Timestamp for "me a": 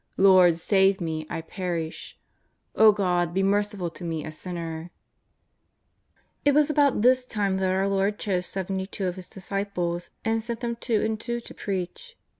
4.03-4.31